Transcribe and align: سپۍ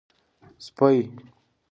سپۍ 0.65 0.97